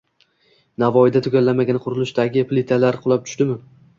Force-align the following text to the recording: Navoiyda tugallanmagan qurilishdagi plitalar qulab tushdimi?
Navoiyda 0.83 1.21
tugallanmagan 1.27 1.79
qurilishdagi 1.85 2.45
plitalar 2.53 3.01
qulab 3.05 3.29
tushdimi? 3.29 3.59